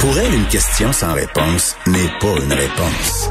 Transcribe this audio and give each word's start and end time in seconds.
Pour 0.00 0.16
elle, 0.16 0.32
une 0.32 0.46
question 0.46 0.92
sans 0.92 1.12
réponse 1.12 1.76
n'est 1.88 2.08
pas 2.20 2.40
une 2.40 2.52
réponse. 2.52 3.30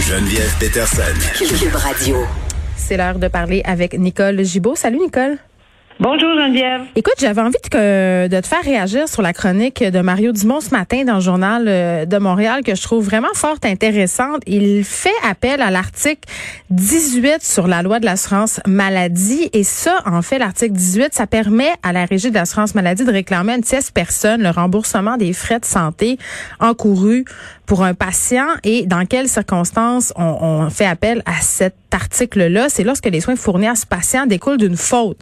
Geneviève 0.00 0.54
Peterson. 0.60 1.02
Cube 1.34 1.74
Radio. 1.74 2.16
C'est 2.76 2.98
l'heure 2.98 3.18
de 3.18 3.28
parler 3.28 3.62
avec 3.64 3.98
Nicole 3.98 4.42
Gibaud. 4.44 4.76
Salut 4.76 4.98
Nicole. 4.98 5.38
Bonjour 5.98 6.28
Geneviève. 6.36 6.82
Écoute, 6.94 7.14
j'avais 7.18 7.40
envie 7.40 7.52
de, 7.52 8.28
te 8.28 8.46
faire 8.46 8.62
réagir 8.62 9.08
sur 9.08 9.22
la 9.22 9.32
chronique 9.32 9.82
de 9.82 10.00
Mario 10.00 10.32
Dumont 10.32 10.60
ce 10.60 10.68
matin 10.68 11.04
dans 11.04 11.14
le 11.14 11.20
journal 11.20 11.64
euh, 11.66 12.04
de 12.04 12.18
Montréal 12.18 12.62
que 12.62 12.74
je 12.74 12.82
trouve 12.82 13.02
vraiment 13.02 13.32
fort 13.32 13.56
intéressante. 13.64 14.42
Il 14.46 14.84
fait 14.84 15.08
appel 15.26 15.62
à 15.62 15.70
l'article 15.70 16.20
18 16.68 17.42
sur 17.42 17.66
la 17.66 17.82
loi 17.82 17.98
de 17.98 18.04
l'assurance 18.04 18.60
maladie 18.66 19.48
et 19.54 19.64
ça, 19.64 20.02
en 20.04 20.20
fait, 20.20 20.38
l'article 20.38 20.74
18, 20.74 21.14
ça 21.14 21.26
permet 21.26 21.70
à 21.82 21.94
la 21.94 22.04
régie 22.04 22.28
de 22.28 22.34
l'assurance 22.34 22.74
maladie 22.74 23.06
de 23.06 23.12
réclamer 23.12 23.54
à 23.54 23.56
une 23.56 23.62
tierce 23.62 23.90
personne 23.90 24.42
le 24.42 24.50
remboursement 24.50 25.16
des 25.16 25.32
frais 25.32 25.60
de 25.60 25.64
santé 25.64 26.18
encourus 26.60 27.24
pour 27.64 27.84
un 27.84 27.94
patient 27.94 28.46
et 28.64 28.84
dans 28.86 29.06
quelles 29.06 29.28
circonstances 29.28 30.12
on, 30.14 30.24
on 30.24 30.70
fait 30.70 30.86
appel 30.86 31.22
à 31.24 31.40
cet 31.40 31.74
article-là? 31.90 32.68
C'est 32.68 32.84
lorsque 32.84 33.06
les 33.06 33.20
soins 33.20 33.34
fournis 33.34 33.66
à 33.66 33.74
ce 33.74 33.86
patient 33.86 34.26
découlent 34.26 34.58
d'une 34.58 34.76
faute 34.76 35.18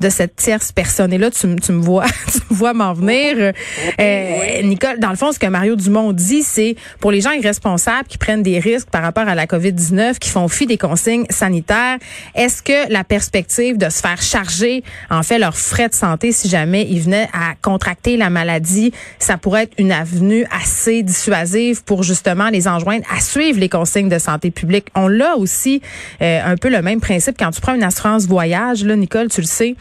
de 0.00 0.08
cette 0.18 0.34
tierce 0.34 0.72
personne. 0.72 1.12
Et 1.12 1.18
là, 1.18 1.30
tu, 1.30 1.46
tu 1.56 1.72
me 1.72 1.80
vois, 1.80 2.06
tu 2.32 2.40
me 2.50 2.56
vois 2.56 2.74
m'en 2.74 2.92
venir. 2.92 3.52
Euh, 4.00 4.62
Nicole, 4.62 4.98
dans 4.98 5.10
le 5.10 5.16
fond, 5.16 5.30
ce 5.30 5.38
que 5.38 5.46
Mario 5.46 5.76
Dumont 5.76 6.12
dit, 6.12 6.42
c'est 6.42 6.74
pour 6.98 7.12
les 7.12 7.20
gens 7.20 7.30
irresponsables 7.30 8.08
qui 8.08 8.18
prennent 8.18 8.42
des 8.42 8.58
risques 8.58 8.90
par 8.90 9.02
rapport 9.02 9.28
à 9.28 9.36
la 9.36 9.46
COVID-19, 9.46 10.18
qui 10.18 10.30
font 10.30 10.48
fi 10.48 10.66
des 10.66 10.76
consignes 10.76 11.24
sanitaires, 11.30 11.98
est-ce 12.34 12.62
que 12.62 12.92
la 12.92 13.04
perspective 13.04 13.78
de 13.78 13.88
se 13.88 14.00
faire 14.00 14.20
charger, 14.20 14.82
en 15.08 15.22
fait, 15.22 15.38
leurs 15.38 15.56
frais 15.56 15.88
de 15.88 15.94
santé 15.94 16.32
si 16.32 16.48
jamais 16.48 16.84
ils 16.90 17.00
venaient 17.00 17.28
à 17.32 17.54
contracter 17.62 18.16
la 18.16 18.28
maladie, 18.28 18.92
ça 19.20 19.38
pourrait 19.38 19.64
être 19.64 19.74
une 19.78 19.92
avenue 19.92 20.44
assez 20.50 21.04
dissuasive 21.04 21.84
pour 21.84 22.02
justement 22.02 22.48
les 22.48 22.66
enjoindre 22.66 23.04
à 23.16 23.20
suivre 23.20 23.60
les 23.60 23.68
consignes 23.68 24.08
de 24.08 24.18
santé 24.18 24.50
publique. 24.50 24.86
On 24.96 25.06
l'a 25.06 25.36
aussi 25.36 25.80
euh, 26.22 26.40
un 26.44 26.56
peu 26.56 26.70
le 26.70 26.82
même 26.82 27.00
principe 27.00 27.36
quand 27.38 27.52
tu 27.52 27.60
prends 27.60 27.74
une 27.74 27.84
assurance 27.84 28.26
voyage, 28.26 28.84
là, 28.84 28.96
Nicole, 28.96 29.28
tu 29.28 29.40
le 29.40 29.46
sais 29.46 29.76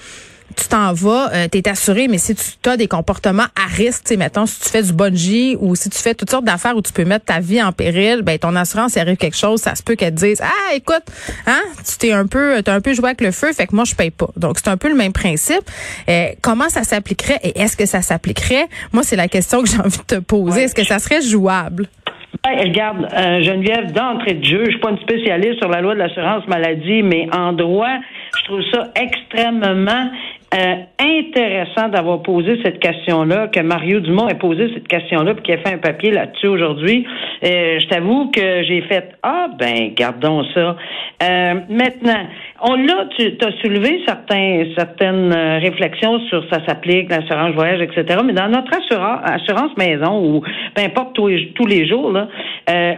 tu 0.56 0.68
t'en 0.68 0.94
vas, 0.94 1.32
euh, 1.34 1.48
tu 1.52 1.58
es 1.58 1.68
assuré, 1.68 2.08
mais 2.08 2.18
si 2.18 2.36
tu 2.36 2.70
as 2.70 2.78
des 2.78 2.88
comportements 2.88 3.48
à 3.56 3.68
risque, 3.68 4.06
tu 4.06 4.18
mettons, 4.18 4.46
si 4.46 4.62
tu 4.62 4.70
fais 4.70 4.84
du 4.84 4.94
bungee 4.94 5.58
ou 5.60 5.76
si 5.76 5.90
tu 5.90 5.98
fais 5.98 6.16
toutes 6.16 6.30
sortes 6.30 6.46
d'affaires 6.46 6.76
où 6.76 6.82
tu 6.82 6.94
peux 6.94 7.06
mettre 7.06 7.26
ta 7.26 7.40
vie 7.40 7.62
en 7.62 7.72
péril, 7.72 8.22
ben 8.22 8.38
ton 8.38 8.56
assurance, 8.56 8.94
s'il 8.94 9.02
arrive 9.02 9.18
quelque 9.18 9.38
chose, 9.38 9.62
ça 9.62 9.76
se 9.76 9.84
peut 9.84 9.96
qu'elle 9.96 10.16
te 10.16 10.20
dise 10.20 10.42
Ah, 10.42 10.76
écoute, 10.76 11.04
hein, 11.46 11.62
tu 11.78 11.98
t'es 11.98 12.12
un 12.12 12.28
peu 12.28 12.62
t'as 12.64 12.74
un 12.74 12.82
peu 12.82 12.94
joué 12.94 13.06
avec 13.06 13.22
le 13.22 13.32
feu, 13.32 13.54
fait 13.54 13.68
que 13.68 13.76
moi 13.76 13.86
je 13.86 13.96
paye 13.96 14.12
pas. 14.12 14.30
Donc 14.36 14.58
c'est 14.58 14.70
un 14.70 14.78
peu 14.78 14.90
le 14.90 14.96
même 14.96 15.14
principe. 15.14 15.64
Euh, 16.10 16.28
comment 16.42 16.70
ça 16.70 16.84
s'appliquerait 16.84 17.40
et 17.44 17.60
est-ce 17.60 17.78
que 17.78 17.86
ça 17.86 18.02
s'appliquerait? 18.02 18.68
Moi, 18.94 19.04
c'est 19.04 19.16
la 19.16 19.28
question 19.28 19.62
que 19.62 19.70
j'ai 19.70 19.80
envie 19.80 19.98
de 19.98 20.16
te 20.16 20.20
poser. 20.20 20.64
Est-ce 20.64 20.76
que 20.76 20.84
ça 20.84 21.00
serait 21.00 21.22
jouable? 21.22 21.88
Ben, 22.44 22.60
regarde, 22.60 23.08
euh, 23.14 23.42
Geneviève, 23.42 23.92
d'entrée 23.94 24.36
de 24.36 24.44
jeu, 24.44 24.66
je 24.66 24.72
suis 24.72 24.80
pas 24.80 24.92
une 24.92 25.00
spécialiste 25.00 25.60
sur 25.60 25.70
la 25.70 25.82
loi 25.82 25.96
de 25.96 26.00
l'assurance 26.00 26.48
maladie, 26.48 27.02
mais 27.02 27.28
en 27.34 27.54
droit, 27.54 27.98
je 28.38 28.44
trouve 28.46 28.62
ça 28.72 28.92
extrêmement 28.96 30.10
euh, 30.54 30.76
intéressant 30.98 31.90
d'avoir 31.90 32.22
posé 32.22 32.58
cette 32.64 32.80
question-là, 32.80 33.50
que 33.50 33.60
Mario 33.60 34.00
Dumont 34.00 34.30
ait 34.30 34.36
posé 34.36 34.72
cette 34.74 34.88
question-là, 34.88 35.34
puis 35.34 35.44
qu'il 35.44 35.54
ait 35.56 35.58
fait 35.58 35.74
un 35.74 35.78
papier 35.78 36.10
là-dessus 36.12 36.48
aujourd'hui. 36.48 37.06
Euh, 37.44 37.80
je 37.82 37.88
t'avoue 37.88 38.32
que 38.32 38.64
j'ai 38.64 38.82
fait 38.84 39.12
ah 39.24 39.50
ben 39.60 39.94
gardons 39.94 40.46
ça. 40.54 40.78
Euh, 41.22 41.54
maintenant, 41.70 42.28
on 42.62 42.76
l'a, 42.76 43.10
tu 43.18 43.38
as 43.42 43.52
soulevé 43.62 44.02
certains, 44.08 44.64
certaines 44.78 45.34
réflexions 45.34 46.22
sur 46.30 46.46
ça 46.50 46.66
s'applique 46.66 47.10
l'assurance 47.10 47.54
voyage, 47.54 47.82
etc. 47.82 48.22
Mais 48.24 48.34
dans 48.34 48.48
notre 48.48 48.74
assurance, 48.74 49.20
assurance 49.26 49.76
maison 49.78 50.24
ou 50.24 50.42
peu 50.74 50.82
importe 50.82 51.14
tous 51.14 51.28
les, 51.28 51.50
tous 51.56 51.66
les 51.66 51.86
jours 51.88 52.14
là, 52.14 52.30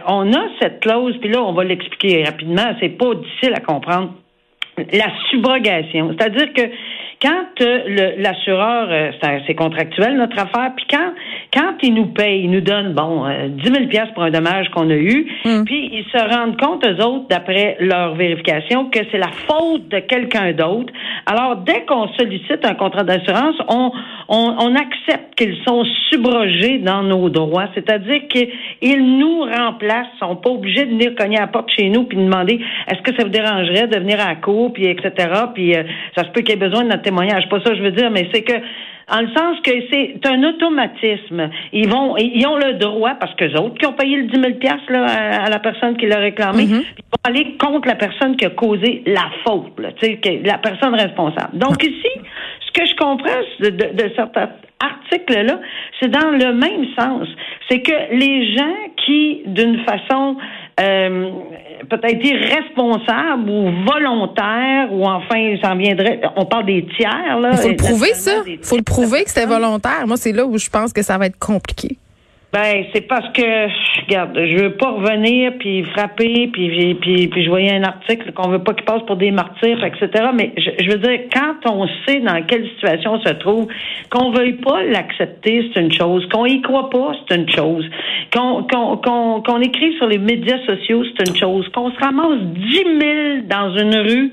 on 0.06 0.32
a 0.32 0.40
cette 0.60 0.80
clause. 0.80 1.16
Puis 1.20 1.30
là, 1.30 1.42
on 1.42 1.52
va 1.52 1.64
l'expliquer 1.64 2.22
rapidement. 2.22 2.76
C'est 2.80 2.96
pas 2.96 3.12
difficile 3.12 3.54
à 3.56 3.60
comprendre. 3.60 4.14
La 4.76 5.10
subrogation, 5.30 6.14
c'est-à-dire 6.16 6.52
que 6.54 6.62
quand 7.20 7.60
euh, 7.60 8.12
l'assureur, 8.16 8.88
euh, 8.90 9.10
c'est 9.46 9.54
contractuel 9.54 10.16
notre 10.16 10.38
affaire, 10.38 10.72
puis 10.74 10.86
quand 10.90 11.12
quand 11.52 11.74
il 11.82 11.94
nous 11.94 12.06
paye, 12.06 12.44
il 12.44 12.50
nous 12.50 12.60
donne 12.60 12.94
bon 12.94 13.26
euh, 13.26 13.48
10 13.48 13.72
000 13.72 13.86
pièces 13.86 14.08
pour 14.14 14.22
un 14.22 14.30
dommage 14.30 14.70
qu'on 14.70 14.88
a 14.88 14.94
eu, 14.94 15.26
mm. 15.44 15.64
puis 15.64 15.90
ils 15.92 16.04
se 16.12 16.18
rendent 16.18 16.58
compte 16.58 16.86
eux 16.86 17.02
autres 17.04 17.26
d'après 17.28 17.76
leur 17.80 18.14
vérification 18.14 18.88
que 18.88 19.00
c'est 19.10 19.18
la 19.18 19.30
faute 19.48 19.88
de 19.88 19.98
quelqu'un 19.98 20.52
d'autre. 20.52 20.92
Alors 21.26 21.56
dès 21.56 21.84
qu'on 21.84 22.08
sollicite 22.18 22.64
un 22.64 22.74
contrat 22.74 23.02
d'assurance, 23.02 23.56
on, 23.68 23.92
on, 24.30 24.54
on 24.58 24.74
accepte 24.76 25.34
qu'ils 25.36 25.56
sont 25.66 25.84
subrogés 26.08 26.78
dans 26.78 27.02
nos 27.02 27.28
droits, 27.28 27.68
c'est-à-dire 27.74 28.28
qu'ils 28.28 29.18
nous 29.18 29.40
remplacent, 29.40 30.06
ils 30.14 30.18
sont 30.20 30.36
pas 30.36 30.50
obligés 30.50 30.86
de 30.86 30.90
venir 30.90 31.14
cogner 31.16 31.38
à 31.38 31.42
la 31.42 31.46
porte 31.48 31.70
chez 31.76 31.90
nous 31.90 32.04
puis 32.04 32.16
demander 32.16 32.60
est-ce 32.88 33.02
que 33.02 33.14
ça 33.16 33.24
vous 33.24 33.30
dérangerait 33.30 33.88
de 33.88 33.98
venir 33.98 34.20
à 34.20 34.28
la 34.28 34.36
cour 34.36 34.72
puis 34.72 34.86
etc. 34.86 35.28
Puis 35.52 35.74
ça 36.16 36.24
se 36.24 36.30
peut 36.30 36.42
qu'il 36.42 36.50
y 36.50 36.52
ait 36.52 36.68
besoin 36.68 36.84
de 36.84 36.88
notre 36.88 37.02
témoignage. 37.02 37.48
Pas 37.48 37.60
ça, 37.60 37.74
je 37.74 37.82
veux 37.82 37.90
dire, 37.90 38.10
mais 38.10 38.28
c'est 38.32 38.42
que 38.42 38.54
en 39.10 39.22
le 39.22 39.28
sens 39.36 39.58
que 39.64 39.70
c'est 39.90 40.26
un 40.26 40.42
automatisme. 40.44 41.50
Ils 41.72 41.88
vont, 41.88 42.16
ils 42.16 42.46
ont 42.46 42.56
le 42.56 42.74
droit, 42.74 43.14
parce 43.18 43.34
que 43.34 43.44
autres 43.58 43.74
qui 43.74 43.86
ont 43.86 43.92
payé 43.92 44.16
le 44.16 44.28
10 44.28 44.40
000 44.40 44.52
là, 44.90 45.42
à, 45.44 45.50
la 45.50 45.58
personne 45.58 45.96
qui 45.96 46.06
l'a 46.06 46.18
réclamé, 46.18 46.64
mm-hmm. 46.64 46.84
ils 46.98 47.04
vont 47.04 47.20
aller 47.24 47.56
contre 47.58 47.88
la 47.88 47.96
personne 47.96 48.36
qui 48.36 48.46
a 48.46 48.50
causé 48.50 49.02
la 49.06 49.28
faute, 49.44 49.78
là, 49.78 49.88
la 50.44 50.58
personne 50.58 50.94
responsable. 50.94 51.58
Donc 51.58 51.82
ici, 51.82 52.20
ce 52.70 52.80
que 52.80 52.86
je 52.86 52.94
comprends 52.96 53.40
de, 53.60 53.70
de, 53.70 54.02
de 54.02 54.12
certains 54.14 54.50
articles-là, 54.80 55.60
c'est 56.00 56.08
dans 56.08 56.30
le 56.30 56.54
même 56.54 56.86
sens. 56.98 57.28
C'est 57.68 57.80
que 57.80 58.14
les 58.14 58.56
gens 58.56 58.74
qui, 59.04 59.42
d'une 59.46 59.84
façon 59.84 60.36
euh, 60.80 61.30
peut-être 61.88 62.24
irresponsable 62.24 63.50
ou 63.50 63.70
volontaire 63.84 64.92
ou 64.92 65.04
enfin 65.06 65.56
s'en 65.62 65.76
viendrait 65.76 66.20
on 66.36 66.46
parle 66.46 66.66
des 66.66 66.86
tiers 66.96 67.38
là. 67.38 67.50
Il 67.52 67.58
faut 67.58 67.68
le 67.68 67.76
prouver 67.76 68.14
ça. 68.14 68.32
Il 68.46 68.58
faut 68.62 68.76
le 68.76 68.82
prouver 68.82 69.24
que 69.24 69.30
c'était 69.30 69.46
volontaire. 69.46 70.06
Moi 70.06 70.16
c'est 70.16 70.32
là 70.32 70.46
où 70.46 70.56
je 70.56 70.70
pense 70.70 70.92
que 70.92 71.02
ça 71.02 71.18
va 71.18 71.26
être 71.26 71.38
compliqué. 71.38 71.96
Ben, 72.52 72.84
c'est 72.92 73.06
parce 73.06 73.28
que, 73.32 74.02
regarde, 74.06 74.36
je 74.36 74.60
veux 74.60 74.72
pas 74.72 74.90
revenir 74.90 75.52
puis 75.60 75.84
frapper 75.84 76.48
puis 76.52 76.96
puis 76.96 77.28
puis 77.28 77.44
je 77.44 77.48
voyais 77.48 77.72
un 77.72 77.84
article 77.84 78.32
qu'on 78.32 78.48
veut 78.48 78.58
pas 78.64 78.74
qu'il 78.74 78.84
passe 78.84 79.02
pour 79.06 79.14
des 79.14 79.30
martyrs, 79.30 79.84
etc. 79.84 80.30
Mais 80.34 80.52
je, 80.56 80.90
veux 80.90 80.98
dire, 80.98 81.20
quand 81.32 81.70
on 81.70 81.86
sait 82.04 82.18
dans 82.18 82.42
quelle 82.42 82.68
situation 82.70 83.12
on 83.12 83.20
se 83.20 83.34
trouve, 83.34 83.68
qu'on 84.10 84.32
veuille 84.32 84.54
pas 84.54 84.82
l'accepter, 84.82 85.70
c'est 85.72 85.80
une 85.80 85.92
chose. 85.92 86.26
Qu'on 86.32 86.44
y 86.44 86.60
croit 86.60 86.90
pas, 86.90 87.12
c'est 87.28 87.36
une 87.36 87.48
chose. 87.48 87.88
Qu'on 88.32 88.64
qu'on 88.64 88.96
qu'on 88.96 89.42
qu'on 89.42 89.60
écrive 89.60 89.96
sur 89.98 90.08
les 90.08 90.18
médias 90.18 90.58
sociaux, 90.66 91.04
c'est 91.04 91.28
une 91.28 91.36
chose. 91.36 91.68
Qu'on 91.68 91.92
se 91.92 92.00
ramasse 92.00 92.40
dix 92.40 92.84
mille 92.84 93.46
dans 93.46 93.76
une 93.76 93.94
rue 93.94 94.32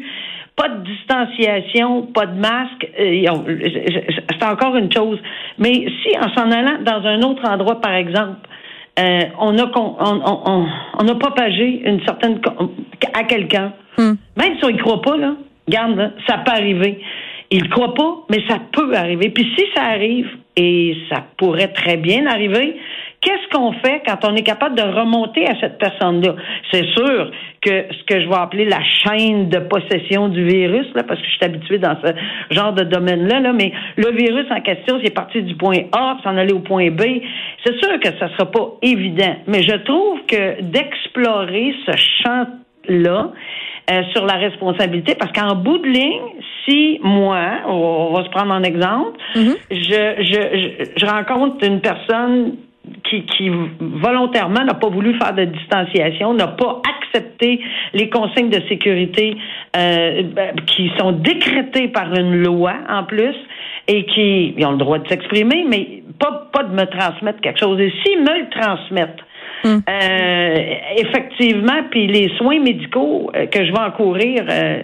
pas 0.57 0.69
de 0.69 0.83
distanciation, 0.83 2.07
pas 2.07 2.25
de 2.25 2.37
masque, 2.37 2.89
euh, 2.99 3.25
c'est 4.31 4.43
encore 4.43 4.75
une 4.75 4.91
chose. 4.91 5.19
Mais 5.59 5.73
si 5.73 6.17
en 6.17 6.33
s'en 6.33 6.51
allant 6.51 6.81
dans 6.81 7.07
un 7.07 7.21
autre 7.21 7.47
endroit, 7.47 7.79
par 7.79 7.93
exemple, 7.93 8.39
euh, 8.99 9.21
on 9.39 9.57
a 9.59 9.71
on, 9.75 9.95
on, 9.99 10.67
on, 10.99 11.07
a 11.07 11.15
propagé 11.15 11.83
une 11.85 12.03
certaine 12.03 12.41
à 13.13 13.23
quelqu'un, 13.23 13.71
hmm. 13.99 14.13
même 14.35 14.57
si 14.57 14.65
on 14.65 14.69
y 14.69 14.77
croit 14.77 15.01
pas 15.03 15.15
là, 15.15 15.35
garde, 15.69 16.11
ça 16.27 16.39
peut 16.39 16.51
arriver. 16.51 16.99
Il 17.51 17.63
ne 17.63 17.69
croit 17.69 17.93
pas, 17.93 18.25
mais 18.29 18.43
ça 18.49 18.57
peut 18.71 18.93
arriver. 18.95 19.29
Puis 19.29 19.47
si 19.55 19.63
ça 19.75 19.83
arrive, 19.83 20.27
et 20.57 20.97
ça 21.09 21.23
pourrait 21.37 21.71
très 21.71 21.97
bien 21.97 22.25
arriver, 22.25 22.75
Qu'est-ce 23.21 23.49
qu'on 23.57 23.73
fait 23.73 24.03
quand 24.05 24.19
on 24.25 24.35
est 24.35 24.43
capable 24.43 24.75
de 24.75 24.83
remonter 24.83 25.47
à 25.47 25.59
cette 25.59 25.79
personne-là? 25.79 26.35
C'est 26.71 26.85
sûr 26.95 27.31
que 27.61 27.85
ce 27.91 28.03
que 28.05 28.21
je 28.21 28.27
vais 28.27 28.35
appeler 28.35 28.65
la 28.65 28.81
chaîne 28.83 29.49
de 29.49 29.59
possession 29.59 30.29
du 30.29 30.45
virus, 30.45 30.85
là, 30.93 31.03
parce 31.03 31.19
que 31.19 31.25
je 31.25 31.31
suis 31.31 31.45
habituée 31.45 31.79
dans 31.79 31.97
ce 32.03 32.55
genre 32.55 32.73
de 32.73 32.83
domaine-là, 32.83 33.39
là, 33.39 33.53
mais 33.53 33.73
le 33.95 34.11
virus 34.11 34.45
en 34.51 34.61
question, 34.61 34.99
c'est 35.03 35.13
parti 35.13 35.41
du 35.41 35.55
point 35.55 35.77
A, 35.93 36.17
s'en 36.23 36.37
aller 36.37 36.53
au 36.53 36.59
point 36.59 36.91
B. 36.91 37.01
C'est 37.65 37.77
sûr 37.83 37.99
que 37.99 38.09
ça 38.19 38.29
sera 38.29 38.51
pas 38.51 38.73
évident, 38.83 39.35
mais 39.47 39.63
je 39.63 39.75
trouve 39.77 40.19
que 40.27 40.61
d'explorer 40.61 41.73
ce 41.87 41.91
champ-là, 42.23 43.31
euh, 43.89 44.01
sur 44.13 44.25
la 44.25 44.35
responsabilité, 44.35 45.15
parce 45.15 45.31
qu'en 45.31 45.55
bout 45.55 45.79
de 45.79 45.87
ligne, 45.87 46.21
si 46.65 46.99
moi, 47.01 47.61
on 47.65 48.13
va 48.13 48.25
se 48.25 48.29
prendre 48.29 48.53
en 48.53 48.61
exemple, 48.61 49.17
mm-hmm. 49.33 49.55
je, 49.71 50.23
je, 50.23 50.91
je 50.97 51.05
rencontre 51.05 51.65
une 51.65 51.79
personne 51.79 52.57
qui, 53.03 53.23
qui 53.25 53.49
volontairement 53.79 54.63
n'a 54.63 54.73
pas 54.73 54.89
voulu 54.89 55.17
faire 55.17 55.33
de 55.33 55.45
distanciation, 55.45 56.33
n'a 56.33 56.47
pas 56.47 56.81
accepté 56.97 57.61
les 57.93 58.09
consignes 58.09 58.49
de 58.49 58.61
sécurité 58.67 59.37
euh, 59.75 60.23
ben, 60.35 60.55
qui 60.65 60.91
sont 60.97 61.11
décrétées 61.11 61.87
par 61.87 62.13
une 62.13 62.43
loi 62.43 62.73
en 62.89 63.03
plus 63.03 63.35
et 63.87 64.05
qui 64.05 64.55
ont 64.63 64.71
le 64.71 64.77
droit 64.77 64.99
de 64.99 65.07
s'exprimer, 65.07 65.65
mais 65.67 66.03
pas, 66.19 66.49
pas 66.51 66.63
de 66.63 66.73
me 66.73 66.85
transmettre 66.85 67.39
quelque 67.41 67.59
chose. 67.59 67.79
Et 67.79 67.93
s'ils 68.03 68.19
me 68.19 68.39
le 68.39 68.49
transmettent, 68.49 69.23
hum. 69.63 69.81
euh, 69.87 70.55
effectivement, 70.97 71.83
puis 71.89 72.07
les 72.07 72.29
soins 72.37 72.59
médicaux 72.59 73.31
euh, 73.35 73.45
que 73.45 73.65
je 73.65 73.71
vais 73.71 73.79
encourir, 73.79 74.43
Euh, 74.49 74.81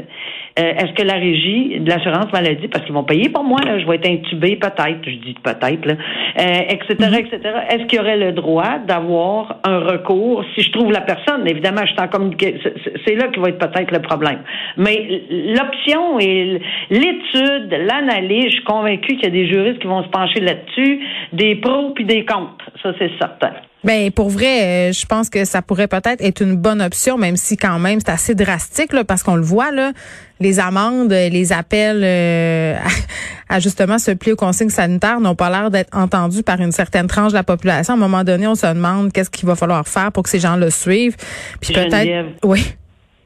est-ce 0.61 0.93
que 0.93 1.03
la 1.03 1.15
régie 1.15 1.79
de 1.79 1.89
l'assurance 1.89 2.31
maladie, 2.31 2.67
parce 2.67 2.85
qu'ils 2.85 2.93
vont 2.93 3.03
payer 3.03 3.29
pour 3.29 3.43
moi, 3.43 3.59
là, 3.65 3.79
je 3.79 3.85
vais 3.87 3.95
être 3.95 4.07
intubé 4.07 4.55
peut-être, 4.55 4.99
je 5.03 5.17
dis 5.17 5.35
peut-être, 5.43 5.85
là, 5.85 5.93
euh, 6.39 6.59
etc., 6.69 6.95
mhm. 6.99 7.13
etc. 7.15 7.39
Est-ce 7.69 7.85
qu'il 7.85 7.97
y 7.97 8.01
aurait 8.01 8.17
le 8.17 8.31
droit 8.33 8.77
d'avoir 8.79 9.59
un 9.63 9.79
recours 9.79 10.43
si 10.55 10.61
je 10.61 10.71
trouve 10.71 10.91
la 10.91 11.01
personne? 11.01 11.47
Évidemment, 11.47 11.81
je 11.85 11.91
suis 11.91 12.01
en 12.01 12.07
communication. 12.07 12.71
C'est 13.05 13.15
là 13.15 13.27
qui 13.29 13.39
va 13.39 13.49
être 13.49 13.59
peut-être 13.59 13.91
le 13.91 14.01
problème. 14.01 14.39
Mais 14.77 15.23
l'option 15.29 16.19
et 16.19 16.61
l'étude, 16.89 17.71
l'analyse, 17.71 18.45
je 18.45 18.55
suis 18.55 18.63
convaincu 18.63 19.15
qu'il 19.15 19.23
y 19.23 19.27
a 19.27 19.31
des 19.31 19.47
juristes 19.47 19.79
qui 19.79 19.87
vont 19.87 20.03
se 20.03 20.09
pencher 20.09 20.39
là-dessus, 20.39 20.99
des 21.33 21.55
pros 21.55 21.91
puis 21.91 22.05
des 22.05 22.25
contre. 22.25 22.65
Ça, 22.81 22.93
c'est 22.99 23.11
certain. 23.19 23.53
Ben 23.83 24.11
pour 24.11 24.29
vrai, 24.29 24.61
euh, 24.61 24.91
je 24.93 25.05
pense 25.05 25.29
que 25.29 25.43
ça 25.43 25.61
pourrait 25.61 25.87
peut-être 25.87 26.21
être 26.21 26.41
une 26.41 26.55
bonne 26.55 26.81
option, 26.81 27.17
même 27.17 27.35
si 27.35 27.57
quand 27.57 27.79
même 27.79 27.99
c'est 27.99 28.11
assez 28.11 28.35
drastique 28.35 28.93
là, 28.93 29.03
parce 29.03 29.23
qu'on 29.23 29.35
le 29.35 29.41
voit 29.41 29.71
là, 29.71 29.91
les 30.39 30.59
amendes, 30.59 31.11
les 31.11 31.51
appels 31.51 32.01
euh, 32.03 32.75
à, 33.49 33.59
justement 33.59 33.99
se 33.99 34.11
plier 34.11 34.33
aux 34.33 34.37
consignes 34.37 34.69
sanitaires 34.69 35.19
n'ont 35.19 35.35
pas 35.35 35.49
l'air 35.49 35.69
d'être 35.69 35.95
entendus 35.97 36.43
par 36.43 36.61
une 36.61 36.71
certaine 36.71 37.07
tranche 37.07 37.31
de 37.31 37.37
la 37.37 37.43
population. 37.43 37.93
À 37.93 37.97
un 37.97 37.99
moment 37.99 38.23
donné, 38.23 38.47
on 38.47 38.55
se 38.55 38.67
demande 38.67 39.11
qu'est-ce 39.11 39.29
qu'il 39.29 39.47
va 39.47 39.55
falloir 39.55 39.87
faire 39.87 40.11
pour 40.11 40.23
que 40.23 40.29
ces 40.29 40.39
gens 40.39 40.55
le 40.55 40.69
suivent. 40.69 41.17
Puis 41.59 41.73
peut-être, 41.73 42.29
oui. 42.43 42.75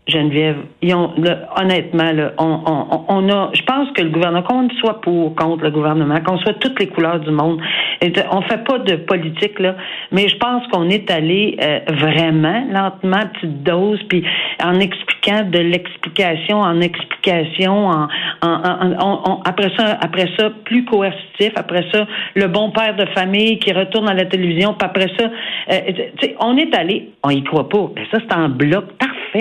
Geneviève, 0.08 0.58
ils 0.82 0.96
ont, 0.96 1.14
honnêtement, 1.58 2.12
là, 2.14 2.32
on, 2.38 2.62
on, 2.66 3.06
on, 3.10 3.30
a, 3.30 3.50
je 3.54 3.62
pense 3.64 3.92
que 3.92 4.02
le 4.02 4.10
gouvernement, 4.10 4.44
qu'on 4.44 4.70
soit 4.80 5.02
pour 5.02 5.28
ou 5.28 5.30
contre 5.32 5.66
le 5.66 5.72
gouvernement, 5.72 6.22
qu'on 6.22 6.38
soit 6.38 6.54
toutes 6.62 6.80
les 6.80 6.88
couleurs 6.88 7.20
du 7.20 7.32
monde, 7.32 7.60
on 8.32 8.42
fait 8.42 8.64
pas 8.64 8.80
de 8.80 8.96
politique 8.96 9.60
là, 9.60 9.76
mais 10.12 10.28
je 10.28 10.38
pense 10.38 10.66
qu'on 10.68 10.90
est 10.90 11.10
allé 11.12 11.58
euh, 11.62 11.80
vraiment 11.94 12.66
lentement, 12.72 13.22
petite 13.34 13.64
dose, 13.64 14.00
puis 14.10 14.24
en 14.64 14.80
expliquant 14.80 15.44
de 15.44 15.60
l'explication 15.60 16.58
en 16.60 16.82
explication, 16.82 17.88
en, 17.90 18.08
en, 18.42 19.42
après 19.46 19.72
ça, 19.78 19.98
après 20.02 20.30
ça, 20.38 20.50
plus 20.66 20.86
coercitif, 20.86 21.52
après 21.56 21.86
ça, 21.92 22.08
le 22.36 22.48
bon 22.48 22.72
père 22.72 22.96
de 22.96 23.06
famille 23.08 23.60
qui 23.60 23.72
retourne 23.74 24.08
à 24.08 24.14
la 24.14 24.26
télévision, 24.26 24.74
puis 24.74 24.88
après 24.88 25.08
ça, 25.18 25.30
euh, 25.72 25.80
on 26.40 26.58
est 26.58 26.74
allé, 26.76 27.10
on 27.24 27.30
y 27.30 27.44
croit 27.44 27.70
pas, 27.70 27.90
ben 27.96 28.06
ça 28.12 28.20
c'est 28.20 28.36
en 28.36 28.50
bloc. 28.50 28.86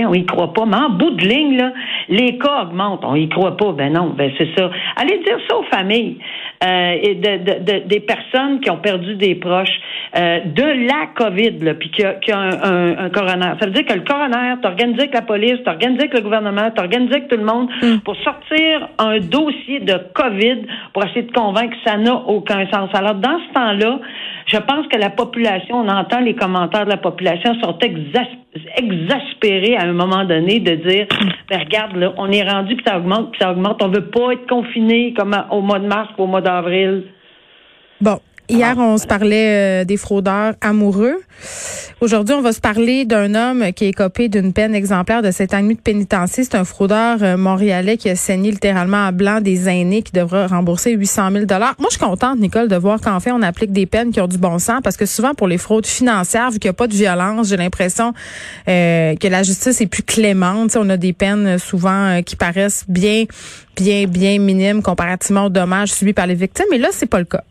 On 0.05 0.15
y 0.15 0.27
croit 0.27 0.53
pas. 0.53 0.67
Mais 0.67 0.77
en 0.77 0.91
bout 0.91 1.11
de 1.11 1.27
ligne, 1.27 1.57
là, 1.57 1.73
les 2.09 2.39
cas 2.39 2.63
augmentent, 2.63 3.05
on 3.05 3.15
y 3.15 3.29
croit 3.29 3.57
pas. 3.57 3.73
Ben 3.73 3.93
non, 3.93 4.15
ben 4.17 4.31
c'est 4.39 4.49
ça. 4.57 4.71
Allez 4.97 5.19
dire 5.19 5.39
ça 5.49 5.57
aux 5.57 5.65
familles 5.65 6.19
euh, 6.65 6.97
et 7.03 7.15
de, 7.15 7.61
de, 7.61 7.87
des 7.87 8.01
personnes 8.01 8.61
qui 8.61 8.71
ont 8.71 8.79
perdu 8.79 9.17
des 9.17 9.35
proches 9.35 9.81
euh, 10.17 10.41
de 10.45 10.87
la 10.89 11.07
COVID, 11.15 11.59
là, 11.61 11.75
puis 11.75 11.91
qui 11.91 12.05
a, 12.05 12.15
qui 12.15 12.33
a 12.33 12.39
un, 12.39 12.99
un, 13.05 13.11
coroner. 13.11 13.53
Ça 13.61 13.67
veut 13.67 13.73
dire 13.73 13.85
que 13.85 13.95
le 13.95 14.01
coroner, 14.01 14.55
t'organisé 14.63 15.01
avec 15.01 15.15
la 15.15 15.23
police, 15.23 15.63
t'organisé 15.65 16.03
avec 16.03 16.15
le 16.15 16.21
gouvernement, 16.21 16.71
t'organisé 16.71 17.17
avec 17.17 17.29
tout 17.29 17.37
le 17.37 17.45
monde 17.45 17.69
mm. 17.83 17.99
pour 18.05 18.17
sortir 18.17 18.89
un 18.99 19.19
dossier 19.19 19.81
de 19.81 19.95
COVID 20.15 20.63
pour 20.93 21.05
essayer 21.05 21.23
de 21.23 21.33
convaincre 21.33 21.77
que 21.77 21.91
ça 21.91 21.97
n'a 21.97 22.15
aucun 22.15 22.67
sens. 22.71 22.89
Alors, 22.95 23.15
dans 23.15 23.39
ce 23.49 23.53
temps-là, 23.53 23.99
je 24.47 24.57
pense 24.59 24.87
que 24.87 24.97
la 24.97 25.11
population, 25.11 25.77
on 25.77 25.89
entend 25.89 26.21
les 26.21 26.35
commentaires 26.35 26.85
de 26.85 26.91
la 26.91 26.97
population, 26.97 27.55
sont 27.61 27.79
exaspérés 27.81 29.77
à 29.77 29.83
un 29.83 29.93
moment 29.93 30.25
donné 30.25 30.61
de 30.61 30.77
dire, 30.77 31.07
ben 31.51 31.59
regarde, 31.59 31.97
là, 31.97 32.13
on 32.17 32.31
est 32.31 32.49
rendu, 32.49 32.77
puis 32.77 32.85
ça 32.87 32.97
augmente, 32.97 33.33
puis 33.33 33.41
ça 33.41 33.51
augmente. 33.51 33.83
On 33.83 33.89
veut 33.89 34.09
pas 34.09 34.33
être 34.33 34.47
confiné 34.49 35.13
comme 35.15 35.37
au 35.51 35.61
mois 35.61 35.81
de 35.81 35.87
mars 35.87 36.09
ou 36.17 36.23
au 36.23 36.27
mois 36.27 36.41
d'avril. 36.41 37.05
Bon, 38.01 38.19
Hier, 38.49 38.77
on 38.79 38.97
se 38.97 39.09
parlait 39.09 39.83
euh, 39.83 39.85
des 39.85 39.97
fraudeurs 39.97 40.55
amoureux. 40.61 41.17
Aujourd'hui, 42.01 42.33
on 42.37 42.43
va 42.43 42.53
se 42.53 42.61
parler 42.61 43.05
d'un 43.05 43.35
homme 43.35 43.73
qui 43.73 43.87
est 43.87 43.93
copé 43.93 44.29
d'une 44.29 44.53
peine 44.53 44.73
exemplaire 44.73 45.21
de 45.21 45.33
sept 45.33 45.53
ans 45.53 45.59
et 45.59 45.63
demi 45.63 45.75
de 45.75 45.81
pénitencier. 45.81 46.45
C'est 46.45 46.55
un 46.55 46.65
fraudeur 46.65 47.19
euh, 47.23 47.37
montréalais 47.37 47.97
qui 47.97 48.09
a 48.09 48.15
saigné 48.15 48.53
littéralement 48.53 49.05
à 49.05 49.11
blanc 49.11 49.41
des 49.41 49.69
aînés 49.69 50.03
qui 50.03 50.13
devra 50.13 50.47
rembourser 50.47 50.93
800 50.93 51.31
000 51.33 51.45
Moi, 51.49 51.75
je 51.81 51.97
suis 51.97 51.99
contente, 51.99 52.39
Nicole, 52.39 52.69
de 52.69 52.77
voir 52.77 53.01
qu'en 53.01 53.19
fait, 53.19 53.33
on 53.33 53.43
applique 53.43 53.73
des 53.73 53.87
peines 53.87 54.13
qui 54.13 54.21
ont 54.21 54.29
du 54.29 54.39
bon 54.39 54.61
sens 54.61 54.81
parce 54.85 54.97
que 54.97 55.07
souvent, 55.07 55.35
pour 55.35 55.49
les 55.49 55.59
fraudes 55.59 55.87
financières, 55.87 56.53
vu 56.53 56.61
qu'il 56.61 56.69
n'y 56.69 56.75
a 56.75 56.75
pas 56.75 56.87
de 56.87 56.95
violence, 56.95 57.49
j'ai 57.49 57.57
l'impression 57.57 58.13
euh, 58.69 59.17
que 59.17 59.27
la 59.27 59.43
justice 59.43 59.81
est 59.81 59.87
plus 59.87 60.05
clémente. 60.05 60.77
on 60.77 60.89
a 60.89 60.97
des 60.97 61.13
peines 61.13 61.59
souvent 61.59 62.23
qui 62.25 62.37
paraissent 62.37 62.85
bien, 62.87 63.25
bien, 63.75 64.07
bien 64.07 64.39
minimes 64.39 64.83
comparativement 64.83 65.47
aux 65.47 65.51
dommages 65.51 65.93
subis 65.93 66.13
par 66.13 66.29
les 66.29 66.37
victimes. 66.37 66.67
Mais 66.71 66.79
là, 66.79 66.91
c'est 66.93 67.07
pas 67.07 67.19
le 67.19 67.25
cas. 67.25 67.43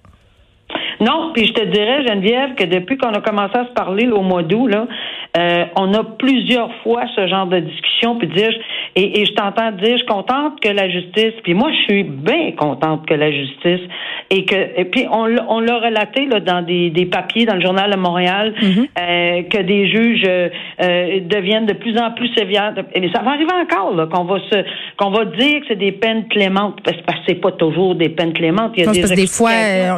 Non, 1.01 1.31
puis 1.33 1.45
je 1.45 1.53
te 1.53 1.63
dirais, 1.63 2.05
Geneviève, 2.07 2.55
que 2.55 2.63
depuis 2.63 2.97
qu'on 2.97 3.13
a 3.13 3.21
commencé 3.21 3.57
à 3.57 3.65
se 3.65 3.71
parler 3.71 4.07
au 4.07 4.21
mois 4.21 4.43
d'août, 4.43 4.67
là, 4.67 4.87
euh, 5.37 5.65
on 5.75 5.93
a 5.93 6.03
plusieurs 6.03 6.73
fois 6.83 7.03
ce 7.15 7.27
genre 7.27 7.47
de 7.47 7.59
discussion, 7.59 8.17
puis 8.17 8.27
dire, 8.27 8.51
et, 8.95 9.21
et 9.21 9.25
je 9.25 9.33
t'entends 9.33 9.71
dire, 9.71 9.91
je 9.91 9.97
suis 9.97 10.05
contente 10.05 10.59
que 10.61 10.69
la 10.69 10.89
justice, 10.89 11.33
puis 11.43 11.53
moi 11.53 11.69
je 11.71 11.93
suis 11.93 12.03
bien 12.03 12.51
contente 12.53 13.05
que 13.07 13.13
la 13.13 13.31
justice, 13.31 13.81
et 14.29 14.45
que, 14.45 14.55
et 14.55 14.85
puis 14.85 15.05
on, 15.11 15.27
on 15.49 15.59
l'a 15.59 15.77
relaté 15.77 16.25
là, 16.25 16.39
dans 16.39 16.61
des, 16.61 16.89
des 16.89 17.05
papiers 17.05 17.45
dans 17.45 17.55
le 17.55 17.61
journal 17.61 17.91
de 17.91 17.97
Montréal, 17.97 18.53
mm-hmm. 18.59 18.87
euh, 18.99 19.43
que 19.43 19.61
des 19.61 19.89
juges 19.89 20.23
euh, 20.25 21.19
deviennent 21.21 21.65
de 21.65 21.73
plus 21.73 21.97
en 21.97 22.11
plus 22.11 22.33
sévères. 22.33 22.73
Et 22.93 23.09
ça 23.13 23.21
va 23.21 23.31
arriver 23.31 23.51
encore 23.53 23.93
là, 23.93 24.07
qu'on 24.07 24.23
va 24.23 24.39
se, 24.39 24.63
qu'on 24.97 25.11
va 25.11 25.25
dire 25.25 25.59
que 25.61 25.65
c'est 25.67 25.75
des 25.75 25.91
peines 25.91 26.27
clémentes, 26.27 26.79
parce 26.83 26.97
que 26.97 27.03
c'est 27.27 27.35
pas 27.41 27.51
toujours 27.51 27.95
des 27.95 28.09
peines 28.09 28.33
clémentes. 28.33 28.71
Il 28.77 28.85
y 28.85 28.87
a 28.87 28.91
des, 28.91 29.15
des 29.15 29.27
fois, 29.27 29.51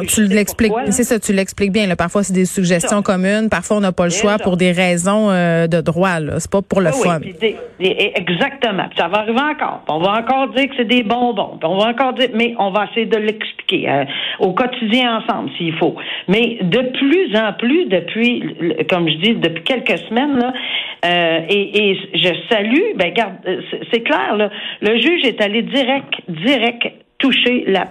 tu 0.06 0.24
l'expliques, 0.24 0.72
c'est 0.90 1.04
ça, 1.04 1.18
tu 1.18 1.32
l'expliques 1.32 1.72
bien. 1.72 1.86
Là. 1.86 1.96
Parfois 1.96 2.22
c'est 2.22 2.34
des 2.34 2.44
suggestions 2.44 3.02
communes, 3.02 3.48
parfois 3.50 3.76
on 3.78 3.80
n'a 3.80 3.92
pas 3.92 4.04
le 4.04 4.10
choix 4.10 4.38
pour 4.38 4.56
des 4.56 4.72
raisons 4.72 5.27
euh, 5.30 5.66
de 5.66 5.80
droit. 5.80 6.20
Là. 6.20 6.40
C'est 6.40 6.50
pas 6.50 6.62
pour 6.62 6.80
le 6.80 6.90
fun. 6.90 7.20
exactement. 7.80 8.88
ça 8.96 9.08
va 9.08 9.18
arriver 9.18 9.40
encore. 9.40 9.82
On 9.88 9.98
va 9.98 10.20
encore 10.20 10.48
dire 10.48 10.68
que 10.68 10.76
c'est 10.76 10.88
des 10.88 11.02
bonbons. 11.02 11.58
On 11.62 11.78
va 11.78 11.88
encore 11.88 12.14
dire, 12.14 12.30
mais 12.34 12.54
on 12.58 12.70
va 12.70 12.86
essayer 12.90 13.06
de 13.06 13.16
l'expliquer 13.16 13.88
euh, 13.88 14.04
au 14.40 14.52
quotidien 14.52 15.18
ensemble 15.18 15.50
s'il 15.56 15.74
faut. 15.76 15.96
Mais 16.28 16.58
de 16.62 16.80
plus 16.98 17.36
en 17.36 17.52
plus, 17.52 17.86
depuis, 17.86 18.56
comme 18.90 19.08
je 19.08 19.16
dis, 19.16 19.34
depuis 19.34 19.62
quelques 19.64 19.98
semaines, 20.08 20.38
là, 20.38 20.52
euh, 21.04 21.40
et, 21.48 21.90
et, 21.90 21.94
je 22.14 22.34
salue, 22.50 22.96
ben 22.96 23.12
garde, 23.12 23.34
c'est 23.92 24.00
clair, 24.00 24.36
là, 24.36 24.50
le 24.80 24.96
juge 24.98 25.24
est 25.24 25.40
allé 25.40 25.62
direct, 25.62 26.12
direct 26.28 26.88
toucher 27.18 27.64
la 27.66 27.86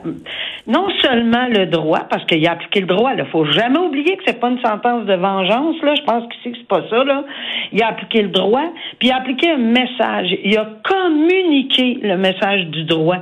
non 0.68 0.88
seulement 1.01 1.47
le 1.47 1.65
droit 1.65 2.01
parce 2.09 2.25
qu'il 2.25 2.45
a 2.47 2.51
appliqué 2.51 2.81
le 2.81 2.88
droit. 2.88 3.12
Il 3.18 3.25
faut 3.25 3.45
jamais 3.45 3.77
oublier 3.79 4.18
que 4.18 4.24
c'est 4.25 4.39
pas 4.39 4.50
une 4.50 4.62
sentence 4.62 5.06
de 5.06 5.13
vengeance. 5.13 5.75
Là, 5.81 5.95
je 5.95 6.03
pense 6.03 6.24
que 6.27 6.35
c'est 6.44 6.68
pas 6.68 6.81
ça. 6.89 7.03
Là, 7.03 7.24
il 7.71 7.81
a 7.81 7.88
appliqué 7.88 8.21
le 8.21 8.29
droit, 8.29 8.65
puis 9.00 9.09
il 9.09 9.12
a 9.12 9.18
appliqué 9.18 9.51
un 9.51 9.57
message. 9.57 10.35
Il 10.44 10.57
a 10.57 10.68
communiqué 10.83 12.00
le 12.01 12.18
message 12.18 12.65
du 12.68 12.83
droit. 12.83 13.18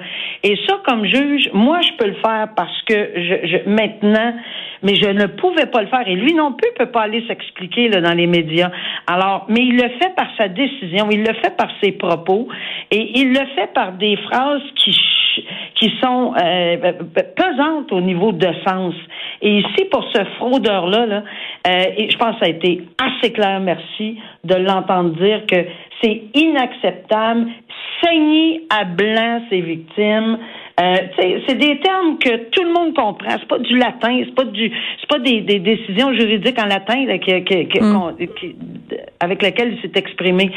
Et 0.47 0.56
ça, 0.68 0.80
comme 0.86 1.06
juge, 1.06 1.50
moi, 1.53 1.81
je 1.81 1.92
peux 1.97 2.07
le 2.07 2.21
faire 2.24 2.50
parce 2.56 2.81
que 2.83 2.94
je, 3.15 3.47
je 3.47 3.69
maintenant 3.69 4.33
mais 4.86 4.95
je 4.95 5.09
ne 5.09 5.25
pouvais 5.25 5.65
pas 5.65 5.81
le 5.81 5.88
faire. 5.88 6.07
Et 6.07 6.15
lui 6.15 6.33
non 6.33 6.53
plus 6.53 6.69
peut 6.77 6.92
pas 6.92 7.01
aller 7.01 7.25
s'expliquer 7.27 7.89
dans 7.89 8.15
les 8.15 8.27
médias. 8.27 8.70
Alors, 9.08 9.46
mais 9.50 9.62
il 9.62 9.75
le 9.75 9.89
fait 10.00 10.13
par 10.15 10.27
sa 10.38 10.48
décision, 10.48 11.08
il 11.12 11.22
le 11.22 11.34
fait 11.34 11.58
par 11.58 11.70
ses 11.81 11.91
propos, 11.93 12.48
et 12.91 13.20
il 13.20 13.29
le 13.29 13.46
fait 13.55 13.74
par 13.74 13.93
des 13.93 14.15
phrases 14.17 14.62
qui 14.75 14.96
qui 15.75 15.91
sont 16.01 16.34
euh, 16.41 16.93
pesantes 17.36 17.91
au 17.91 18.00
niveau 18.00 18.31
de 18.31 18.48
sens. 18.65 18.93
Et 19.41 19.58
ici, 19.58 19.84
pour 19.91 20.05
ce 20.13 20.24
fraudeur-là, 20.38 21.05
là, 21.05 21.24
euh, 21.67 22.08
je 22.10 22.15
pense 22.15 22.36
que 22.36 22.39
ça 22.39 22.46
a 22.46 22.50
été 22.50 22.84
assez 22.98 23.34
clair, 23.34 23.60
merci, 23.60 24.17
de 24.46 24.55
l'entendre 24.55 25.10
dire 25.22 25.46
que 25.46 25.58
c'est 26.05 26.21
inacceptable, 26.35 27.47
saigner 28.03 28.65
à 28.69 28.83
blanc 28.83 29.41
ses 29.50 29.62
victimes, 29.62 30.38
euh, 30.79 30.95
c'est 31.47 31.57
des 31.57 31.79
termes 31.79 32.17
que 32.19 32.50
tout 32.50 32.63
le 32.63 32.74
monde 32.74 32.93
comprend. 32.93 33.29
C'est 33.29 33.47
pas 33.47 33.59
du 33.59 33.77
latin, 33.77 34.24
c'est 34.25 34.35
pas 34.35 34.43
du, 34.43 34.71
c'est 35.00 35.07
pas 35.07 35.19
des, 35.19 35.41
des, 35.41 35.59
décisions 35.59 36.13
juridiques 36.13 36.59
en 36.62 36.65
latin 36.65 37.05
là, 37.05 37.17
qui, 37.17 37.43
qui, 37.45 37.79
mm. 37.79 38.12
avec 39.21 39.41
lesquelles 39.41 39.77
il 39.77 39.81
s'est 39.81 39.97
exprimé. 39.97 40.51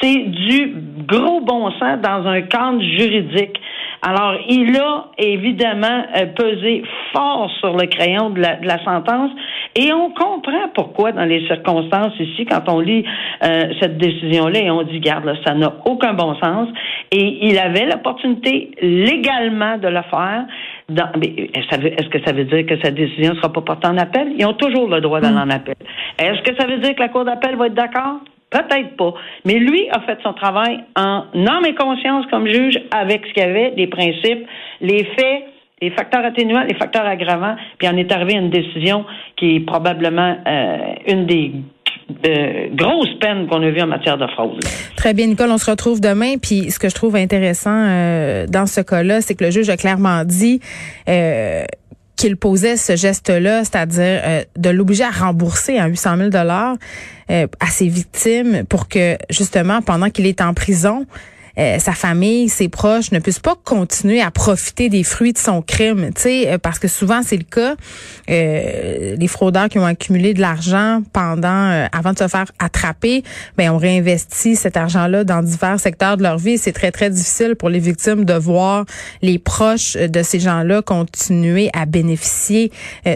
C'est 0.00 0.16
du 0.16 0.74
gros 1.08 1.40
bon 1.40 1.72
sens 1.72 2.00
dans 2.00 2.24
un 2.26 2.42
cadre 2.42 2.80
juridique. 2.80 3.60
Alors, 4.02 4.36
il 4.48 4.76
a 4.76 5.06
évidemment 5.18 6.04
euh, 6.16 6.26
pesé 6.26 6.84
fort 7.12 7.50
sur 7.58 7.74
le 7.74 7.86
crayon 7.86 8.30
de 8.30 8.40
la, 8.40 8.56
de 8.56 8.66
la, 8.66 8.84
sentence 8.84 9.30
et 9.76 9.92
on 9.92 10.10
comprend 10.10 10.68
pourquoi 10.74 11.12
dans 11.12 11.24
les 11.24 11.46
circonstances 11.46 12.12
ici, 12.20 12.46
quand 12.46 12.68
on 12.68 12.80
lit 12.80 13.04
euh, 13.42 13.72
cette 13.80 13.98
décision-là 13.98 14.60
et 14.60 14.70
on 14.70 14.82
dit, 14.82 15.00
garde, 15.00 15.24
là, 15.24 15.34
ça 15.44 15.54
n'a 15.54 15.72
aucun 15.84 16.14
bon 16.14 16.34
sens 16.36 16.68
et 17.10 17.46
il 17.48 17.58
avait 17.58 17.86
l'opportunité 17.86 18.70
légalement 18.80 19.78
de 19.78 19.88
le 19.88 20.02
faire. 20.10 20.46
Est-ce 20.88 22.08
que 22.08 22.22
ça 22.24 22.32
veut 22.32 22.44
dire 22.44 22.66
que 22.66 22.80
sa 22.82 22.90
décision 22.90 23.32
ne 23.32 23.36
sera 23.36 23.52
pas 23.52 23.62
portée 23.62 23.88
en 23.88 23.98
appel? 23.98 24.32
Ils 24.38 24.46
ont 24.46 24.54
toujours 24.54 24.88
le 24.88 25.00
droit 25.00 25.20
d'aller 25.20 25.34
mm. 25.34 25.48
en 25.48 25.50
appel. 25.50 25.74
Est-ce 26.18 26.42
que 26.42 26.56
ça 26.56 26.66
veut 26.66 26.78
dire 26.78 26.94
que 26.94 27.00
la 27.00 27.08
Cour 27.08 27.24
d'appel 27.24 27.56
va 27.56 27.66
être 27.66 27.74
d'accord? 27.74 28.20
Peut-être 28.50 28.96
pas. 28.96 29.14
Mais 29.44 29.54
lui 29.54 29.88
a 29.90 30.00
fait 30.02 30.18
son 30.22 30.32
travail 30.34 30.84
en 30.96 31.24
âme 31.34 31.66
et 31.66 31.74
conscience 31.74 32.26
comme 32.30 32.46
juge 32.46 32.78
avec 32.92 33.26
ce 33.26 33.32
qu'il 33.32 33.42
y 33.42 33.46
avait, 33.46 33.72
les 33.76 33.88
principes, 33.88 34.46
les 34.80 35.04
faits, 35.04 35.44
les 35.80 35.90
facteurs 35.90 36.24
atténuants, 36.24 36.64
les 36.64 36.74
facteurs 36.74 37.06
aggravants, 37.06 37.56
puis 37.78 37.88
en 37.88 37.96
est 37.96 38.10
arrivé 38.12 38.34
à 38.36 38.38
une 38.38 38.50
décision 38.50 39.04
qui 39.36 39.56
est 39.56 39.60
probablement 39.60 40.36
euh, 40.46 40.78
une 41.06 41.26
des 41.26 41.52
grosses 42.74 43.14
peines 43.18 43.46
qu'on 43.46 43.62
a 43.62 43.70
vues 43.70 43.80
en 43.80 43.86
matière 43.86 44.18
de 44.18 44.26
fraude. 44.26 44.62
Très 44.96 45.14
bien, 45.14 45.26
Nicole, 45.26 45.50
on 45.50 45.58
se 45.58 45.70
retrouve 45.70 46.00
demain. 46.00 46.36
Puis 46.36 46.70
ce 46.70 46.78
que 46.78 46.88
je 46.90 46.94
trouve 46.94 47.16
intéressant 47.16 47.86
dans 48.46 48.66
ce 48.66 48.82
cas-là, 48.82 49.22
c'est 49.22 49.34
que 49.34 49.44
le 49.44 49.50
juge 49.50 49.70
a 49.70 49.78
clairement 49.78 50.22
dit 50.24 50.60
qu'il 52.16 52.36
posait 52.36 52.76
ce 52.76 52.94
geste-là, 52.94 53.64
c'est-à-dire 53.64 54.20
de 54.54 54.70
l'obliger 54.70 55.04
à 55.04 55.10
rembourser 55.10 55.78
à 55.78 55.86
800 55.86 56.16
000 56.18 56.28
dollars 56.28 56.76
à 57.28 57.66
ses 57.68 57.88
victimes 57.88 58.64
pour 58.68 58.88
que 58.88 59.16
justement 59.30 59.80
pendant 59.80 60.10
qu'il 60.10 60.26
est 60.26 60.42
en 60.42 60.52
prison, 60.52 61.06
euh, 61.58 61.78
sa 61.78 61.92
famille, 61.92 62.48
ses 62.48 62.68
proches 62.68 63.12
ne 63.12 63.18
puissent 63.18 63.38
pas 63.38 63.56
continuer 63.64 64.20
à 64.20 64.30
profiter 64.30 64.88
des 64.88 65.04
fruits 65.04 65.32
de 65.32 65.38
son 65.38 65.62
crime, 65.62 66.10
tu 66.14 66.22
sais, 66.22 66.48
euh, 66.48 66.58
parce 66.58 66.78
que 66.78 66.88
souvent 66.88 67.22
c'est 67.22 67.36
le 67.36 67.44
cas. 67.44 67.76
Euh, 68.30 69.16
les 69.16 69.28
fraudeurs 69.28 69.68
qui 69.68 69.78
ont 69.78 69.86
accumulé 69.86 70.34
de 70.34 70.40
l'argent 70.40 71.02
pendant, 71.12 71.86
avant 71.92 72.12
de 72.12 72.18
se 72.18 72.28
faire 72.28 72.46
attraper, 72.58 73.22
ben 73.56 73.70
on 73.70 73.78
réinvestit 73.78 74.56
cet 74.56 74.76
argent-là 74.76 75.24
dans 75.24 75.42
divers 75.42 75.78
secteurs 75.78 76.16
de 76.16 76.22
leur 76.22 76.38
vie. 76.38 76.58
C'est 76.58 76.72
très 76.72 76.90
très 76.90 77.10
difficile 77.10 77.54
pour 77.54 77.68
les 77.68 77.78
victimes 77.78 78.24
de 78.24 78.34
voir 78.34 78.84
les 79.22 79.38
proches 79.38 79.96
de 79.96 80.22
ces 80.22 80.40
gens-là 80.40 80.82
continuer 80.82 81.70
à 81.72 81.86
bénéficier 81.86 82.72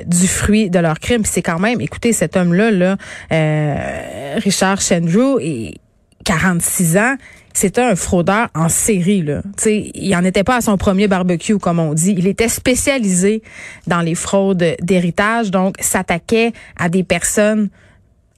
du 0.06 0.28
fruit 0.28 0.70
de 0.70 0.78
leur 0.78 1.00
crime. 1.00 1.24
c'est 1.24 1.42
quand 1.42 1.58
même, 1.58 1.80
écoutez, 1.80 2.12
cet 2.12 2.36
homme-là, 2.36 2.70
là, 2.70 2.96
Richard 4.38 4.80
Shendrew, 4.80 5.38
et 5.40 5.74
46 6.24 6.96
ans, 6.98 7.16
c'était 7.58 7.82
un 7.82 7.96
fraudeur 7.96 8.48
en 8.54 8.68
série. 8.68 9.22
Là. 9.22 9.42
il 9.66 10.10
n'en 10.10 10.22
était 10.22 10.44
pas 10.44 10.56
à 10.56 10.60
son 10.60 10.76
premier 10.76 11.08
barbecue, 11.08 11.58
comme 11.58 11.80
on 11.80 11.92
dit. 11.92 12.14
Il 12.16 12.28
était 12.28 12.48
spécialisé 12.48 13.42
dans 13.88 14.00
les 14.00 14.14
fraudes 14.14 14.76
d'héritage, 14.80 15.50
donc 15.50 15.74
s'attaquait 15.80 16.52
à 16.76 16.88
des 16.88 17.02
personnes 17.02 17.68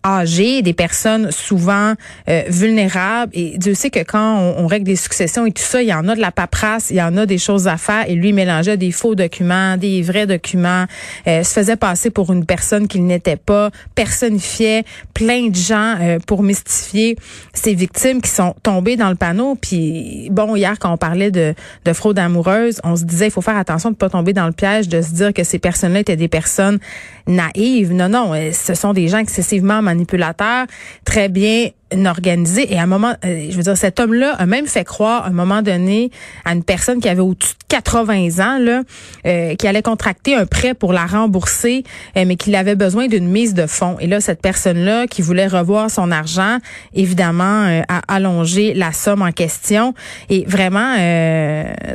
âgées, 0.04 0.62
des 0.62 0.72
personnes 0.72 1.30
souvent 1.30 1.94
euh, 2.28 2.42
vulnérables. 2.48 3.30
Et 3.34 3.58
Dieu 3.58 3.74
sait 3.74 3.90
que 3.90 4.02
quand 4.02 4.38
on, 4.56 4.66
règle 4.66 4.86
des 4.86 4.96
successions 4.96 5.46
et 5.46 5.52
tout 5.52 5.62
ça, 5.62 5.82
il 5.82 5.88
y 5.88 5.94
en 5.94 6.08
a 6.08 6.14
de 6.14 6.20
la 6.20 6.32
paperasse, 6.32 6.90
il 6.90 6.96
y 6.96 7.02
en 7.02 7.16
a 7.16 7.26
des 7.26 7.38
choses 7.38 7.68
à 7.68 7.76
faire. 7.76 8.08
Et 8.08 8.14
lui 8.14 8.32
mélangeait 8.32 8.76
des 8.76 8.92
faux 8.92 9.14
documents, 9.14 9.76
des 9.76 10.00
vrais 10.02 10.26
documents, 10.26 10.86
euh, 11.26 11.42
se 11.42 11.52
faisait 11.52 11.76
passer 11.76 12.10
pour 12.10 12.32
une 12.32 12.46
personne 12.46 12.88
qu'il 12.88 13.04
n'était 13.04 13.36
pas, 13.36 13.70
personnifiait 13.94 14.84
plein 15.20 15.48
de 15.48 15.54
gens 15.54 15.96
euh, 16.00 16.18
pour 16.26 16.42
mystifier 16.42 17.14
ces 17.52 17.74
victimes 17.74 18.22
qui 18.22 18.30
sont 18.30 18.54
tombées 18.62 18.96
dans 18.96 19.10
le 19.10 19.16
panneau. 19.16 19.54
Puis 19.54 20.28
bon, 20.30 20.56
hier 20.56 20.78
quand 20.78 20.94
on 20.94 20.96
parlait 20.96 21.30
de, 21.30 21.54
de 21.84 21.92
fraude 21.92 22.18
amoureuse, 22.18 22.80
on 22.84 22.96
se 22.96 23.04
disait 23.04 23.26
il 23.26 23.30
faut 23.30 23.42
faire 23.42 23.58
attention 23.58 23.90
de 23.90 23.96
pas 23.96 24.08
tomber 24.08 24.32
dans 24.32 24.46
le 24.46 24.52
piège 24.52 24.88
de 24.88 25.02
se 25.02 25.10
dire 25.10 25.34
que 25.34 25.44
ces 25.44 25.58
personnes-là 25.58 26.00
étaient 26.00 26.16
des 26.16 26.28
personnes 26.28 26.78
naïves. 27.26 27.92
Non, 27.92 28.08
non, 28.08 28.32
ce 28.50 28.72
sont 28.72 28.94
des 28.94 29.08
gens 29.08 29.18
excessivement 29.18 29.82
manipulateurs, 29.82 30.64
très 31.04 31.28
bien 31.28 31.68
Et 31.92 32.78
à 32.78 32.82
un 32.82 32.86
moment, 32.86 33.14
euh, 33.24 33.46
je 33.50 33.56
veux 33.56 33.62
dire, 33.62 33.76
cet 33.76 33.98
homme-là 33.98 34.34
a 34.38 34.46
même 34.46 34.66
fait 34.66 34.84
croire 34.84 35.24
à 35.24 35.28
un 35.28 35.32
moment 35.32 35.62
donné 35.62 36.10
à 36.44 36.52
une 36.52 36.62
personne 36.62 37.00
qui 37.00 37.08
avait 37.08 37.20
au-dessus 37.20 37.54
de 37.54 37.64
80 37.68 38.38
ans, 38.38 38.58
là, 38.58 38.82
euh, 39.26 39.54
qui 39.56 39.66
allait 39.66 39.82
contracter 39.82 40.34
un 40.34 40.46
prêt 40.46 40.74
pour 40.74 40.92
la 40.92 41.06
rembourser, 41.06 41.84
euh, 42.16 42.24
mais 42.26 42.36
qu'il 42.36 42.54
avait 42.54 42.76
besoin 42.76 43.08
d'une 43.08 43.28
mise 43.28 43.54
de 43.54 43.66
fonds. 43.66 43.96
Et 44.00 44.06
là, 44.06 44.20
cette 44.20 44.40
personne-là, 44.40 45.06
qui 45.06 45.22
voulait 45.22 45.46
revoir 45.46 45.90
son 45.90 46.10
argent, 46.10 46.58
évidemment, 46.94 47.82
a 47.88 48.00
allongé 48.08 48.74
la 48.74 48.92
somme 48.92 49.22
en 49.22 49.32
question. 49.32 49.94
Et 50.28 50.44
vraiment, 50.46 50.94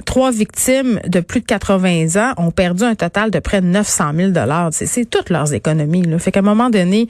trois 0.05 0.31
victimes 0.31 0.99
de 1.07 1.19
plus 1.19 1.41
de 1.41 1.45
80 1.45 2.15
ans 2.17 2.33
ont 2.37 2.51
perdu 2.51 2.83
un 2.83 2.95
total 2.95 3.31
de 3.31 3.39
près 3.39 3.61
de 3.61 3.67
900 3.67 4.11
000 4.15 4.31
dollars. 4.31 4.69
C'est 4.71 5.09
toutes 5.09 5.29
leurs 5.29 5.53
économies. 5.53 6.03
Là. 6.03 6.19
Fait 6.19 6.31
qu'à 6.31 6.39
un 6.39 6.43
moment 6.43 6.69
donné, 6.69 7.07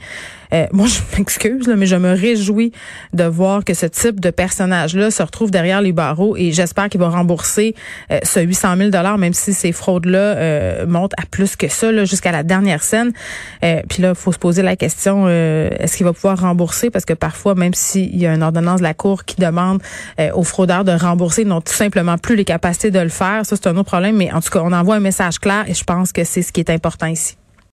moi, 0.72 0.86
je 0.86 1.16
m'excuse, 1.16 1.68
mais 1.68 1.86
je 1.86 1.96
me 1.96 2.12
réjouis 2.12 2.72
de 3.12 3.24
voir 3.24 3.64
que 3.64 3.74
ce 3.74 3.86
type 3.86 4.20
de 4.20 4.30
personnage-là 4.30 5.10
se 5.10 5.22
retrouve 5.22 5.50
derrière 5.50 5.80
les 5.80 5.92
barreaux 5.92 6.36
et 6.36 6.52
j'espère 6.52 6.88
qu'il 6.88 7.00
va 7.00 7.08
rembourser 7.08 7.74
euh, 8.10 8.18
ce 8.22 8.40
800 8.40 8.76
000 8.76 8.90
dollars, 8.90 9.18
même 9.18 9.34
si 9.34 9.52
ces 9.52 9.72
fraudes-là 9.72 10.18
euh, 10.18 10.86
montent 10.86 11.14
à 11.18 11.26
plus 11.30 11.56
que 11.56 11.68
ça, 11.68 12.04
jusqu'à 12.04 12.32
la 12.32 12.42
dernière 12.42 12.82
scène. 12.82 13.12
Euh, 13.64 13.82
puis 13.88 14.02
là, 14.02 14.10
il 14.10 14.14
faut 14.14 14.32
se 14.32 14.38
poser 14.38 14.62
la 14.62 14.76
question 14.76 15.28
est-ce 15.28 15.96
qu'il 15.96 16.04
va 16.04 16.12
pouvoir 16.12 16.40
rembourser? 16.40 16.90
Parce 16.90 17.04
que 17.04 17.14
parfois, 17.14 17.54
même 17.54 17.74
s'il 17.74 18.16
y 18.16 18.26
a 18.26 18.34
une 18.34 18.42
ordonnance 18.42 18.78
de 18.78 18.84
la 18.84 18.94
cour 18.94 19.24
qui 19.24 19.36
demande 19.36 19.82
aux 20.34 20.42
fraudeurs 20.42 20.84
de 20.84 20.92
rembourser, 20.92 21.42
ils 21.42 21.48
n'ont 21.48 21.60
tout 21.60 21.72
simplement 21.72 22.18
plus 22.18 22.36
les 22.36 22.44
capacités 22.44 22.90
de 22.90 22.98
le 22.98 23.08
faire. 23.08 23.44
Ça, 23.44 23.56
c'est 23.56 23.66
un 23.66 23.76
autre 23.76 23.88
problème. 23.88 24.16
Mais 24.16 24.32
en 24.32 24.40
tout 24.40 24.50
cas, 24.50 24.60
on 24.62 24.72
envoie 24.72 24.96
un 24.96 25.00
message 25.00 25.38
clair 25.38 25.64
et 25.68 25.74
je 25.74 25.84
pense 25.84 26.12
que 26.12 26.24
c'est 26.24 26.42
ce 26.42 26.52
qui 26.52 26.60
est 26.60 26.70
important 26.70 27.06
ici. 27.06 27.36